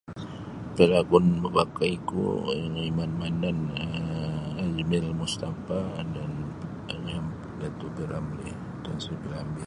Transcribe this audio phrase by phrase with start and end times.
[0.75, 2.21] Palakun mapakaiku
[2.53, 5.79] um Eman Manan um Azmil Mustapa
[6.13, 6.31] dan
[7.11, 7.25] um
[7.59, 9.59] Datuk P Ramlee Tan Sri P Ramlee.